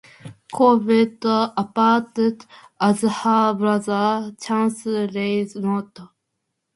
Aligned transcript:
Corbett 0.51 1.19
appeared 1.23 2.47
as 2.79 3.01
her 3.01 3.53
brother, 3.53 4.35
Chance 4.41 4.87
Reynolds. 4.87 5.99